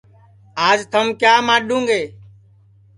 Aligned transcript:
آج 0.67 0.79
تھم 0.91 1.05
کیا 1.21 1.33
ماڈؔوں 1.47 1.83
گے 1.89 2.01